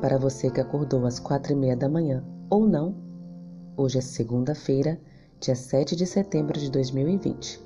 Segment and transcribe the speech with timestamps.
[0.00, 2.94] Para você que acordou às quatro e meia da manhã ou não.
[3.76, 5.00] Hoje é segunda-feira,
[5.40, 7.60] dia 7 de setembro de 2020.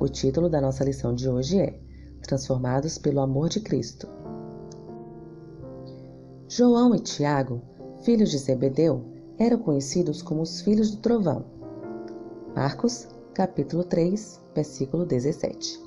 [0.00, 1.78] O título da nossa lição de hoje é
[2.22, 4.08] Transformados pelo Amor de Cristo.
[6.48, 7.60] João e Tiago,
[8.02, 9.04] filhos de Zebedeu,
[9.38, 11.44] eram conhecidos como os filhos do trovão.
[12.56, 15.80] Marcos, capítulo 3, versículo 17.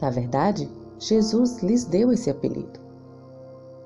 [0.00, 2.87] Na verdade, Jesus lhes deu esse apelido.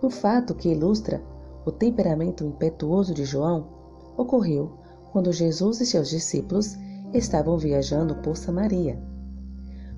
[0.02, 1.22] Um fato que ilustra
[1.64, 3.68] o temperamento impetuoso de João
[4.16, 4.78] ocorreu
[5.12, 6.76] quando Jesus e seus discípulos
[7.14, 9.00] estavam viajando por Samaria.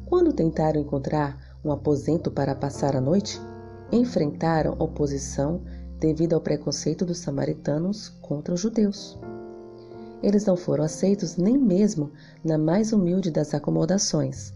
[0.04, 3.40] Quando tentaram encontrar um aposento para passar a noite,
[3.90, 5.62] enfrentaram oposição
[5.98, 9.18] devido ao preconceito dos samaritanos contra os judeus.
[10.22, 12.10] Eles não foram aceitos nem mesmo
[12.44, 14.52] na mais humilde das acomodações.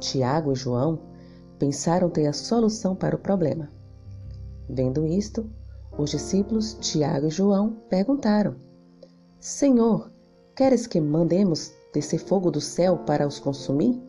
[0.00, 1.11] Tiago e João
[1.62, 3.70] pensaram ter a solução para o problema.
[4.68, 5.48] Vendo isto,
[5.96, 8.56] os discípulos Tiago e João perguntaram:
[9.38, 10.10] Senhor,
[10.56, 14.02] queres que mandemos descer fogo do céu para os consumir?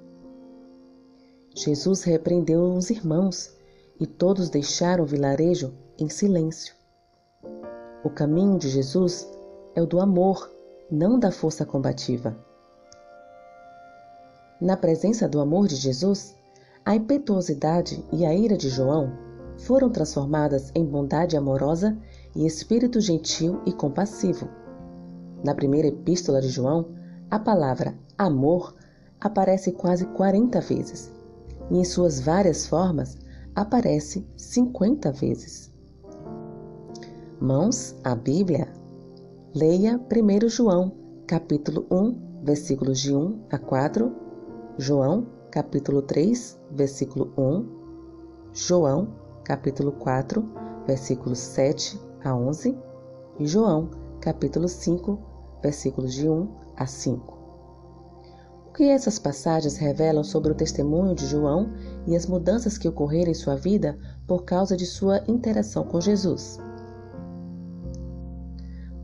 [1.55, 3.55] Jesus repreendeu os irmãos
[3.99, 6.73] e todos deixaram o vilarejo em silêncio.
[8.03, 9.29] O caminho de Jesus
[9.75, 10.51] é o do amor,
[10.89, 12.35] não da força combativa.
[14.59, 16.35] Na presença do amor de Jesus,
[16.85, 19.11] a impetuosidade e a ira de João
[19.57, 21.97] foram transformadas em bondade amorosa
[22.35, 24.49] e espírito gentil e compassivo.
[25.43, 26.89] Na primeira epístola de João,
[27.31, 28.75] a palavra amor
[29.19, 31.11] aparece quase 40 vezes
[31.71, 33.17] e em suas várias formas
[33.55, 35.71] aparece 50 vezes.
[37.39, 38.67] Mãos à Bíblia.
[39.55, 40.91] Leia 1 João,
[41.27, 44.11] capítulo 1, versículos de 1 a 4,
[44.77, 47.65] João capítulo 3, versículo 1,
[48.53, 50.43] João, capítulo 4,
[50.87, 52.75] versículos 7 a 11
[53.37, 55.19] e João, capítulo 5,
[55.61, 57.37] versículos de 1 a 5.
[58.65, 61.71] O que essas passagens revelam sobre o testemunho de João
[62.07, 66.57] e as mudanças que ocorreram em sua vida por causa de sua interação com Jesus?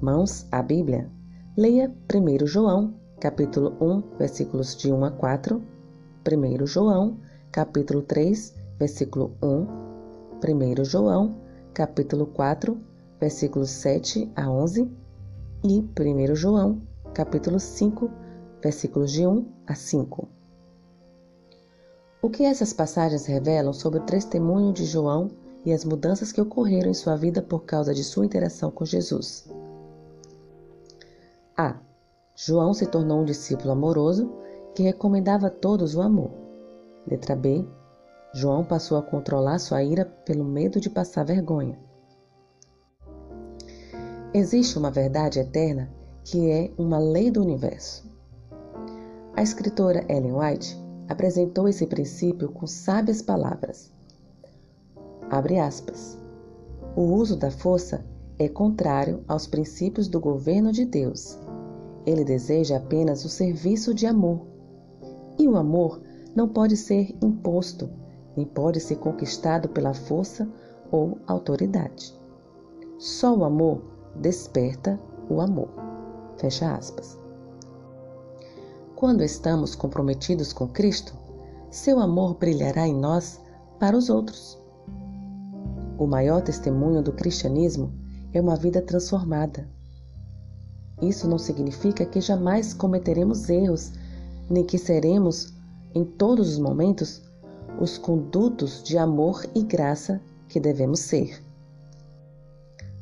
[0.01, 1.11] Mãos à Bíblia.
[1.55, 5.78] Leia 1 João, capítulo 1, versículos de 1 a 4
[6.25, 7.17] 1 João,
[7.51, 9.67] capítulo 3, versículo 1,
[10.81, 11.35] 1 João,
[11.73, 12.77] capítulo 4,
[13.19, 14.89] versículos 7 a 11
[15.63, 16.81] e 1 João,
[17.13, 18.09] capítulo 5,
[18.61, 20.27] versículos de 1 a 5.
[22.21, 25.29] O que essas passagens revelam sobre o testemunho de João
[25.65, 29.49] e as mudanças que ocorreram em sua vida por causa de sua interação com Jesus?
[31.57, 31.77] A.
[32.35, 34.31] João se tornou um discípulo amoroso
[34.79, 36.31] que recomendava a todos o amor.
[37.05, 37.67] Letra B.
[38.33, 41.77] João passou a controlar sua ira pelo medo de passar vergonha.
[44.33, 45.91] Existe uma verdade eterna
[46.23, 48.09] que é uma lei do universo.
[49.35, 53.91] A escritora Ellen White apresentou esse princípio com sábias palavras.
[55.29, 56.17] Abre aspas.
[56.95, 58.05] O uso da força
[58.37, 61.37] é contrário aos princípios do governo de Deus.
[62.05, 64.47] Ele deseja apenas o serviço de amor
[65.39, 66.01] e o amor
[66.35, 67.89] não pode ser imposto,
[68.35, 70.47] nem pode ser conquistado pela força
[70.91, 72.13] ou autoridade.
[72.99, 73.81] Só o amor
[74.15, 74.99] desperta
[75.29, 75.69] o amor.
[76.37, 77.17] Fecha aspas.
[78.95, 81.13] Quando estamos comprometidos com Cristo,
[81.71, 83.39] seu amor brilhará em nós
[83.79, 84.59] para os outros.
[85.97, 87.93] O maior testemunho do cristianismo
[88.33, 89.67] é uma vida transformada.
[91.01, 93.93] Isso não significa que jamais cometeremos erros
[94.49, 95.53] nem que seremos,
[95.93, 97.21] em todos os momentos,
[97.79, 101.43] os condutos de amor e graça que devemos ser.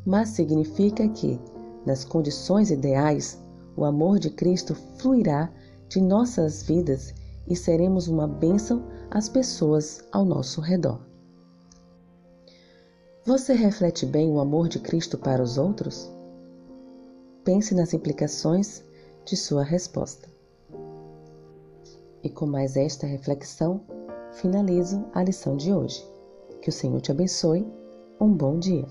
[0.05, 1.39] Mas significa que,
[1.85, 3.39] nas condições ideais,
[3.75, 5.51] o amor de Cristo fluirá
[5.87, 7.13] de nossas vidas
[7.47, 10.99] e seremos uma bênção às pessoas ao nosso redor.
[13.25, 16.09] Você reflete bem o amor de Cristo para os outros?
[17.43, 18.83] Pense nas implicações
[19.25, 20.36] de sua resposta.
[22.27, 23.79] E com mais esta reflexão,
[24.33, 26.05] finalizo a lição de hoje.
[26.61, 27.65] Que o Senhor te abençoe.
[28.19, 28.85] Um bom dia.